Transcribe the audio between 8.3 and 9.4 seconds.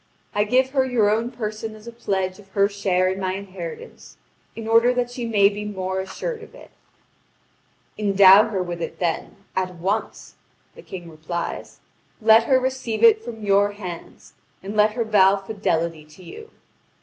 her with it, then,